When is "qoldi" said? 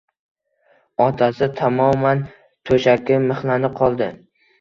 3.83-4.09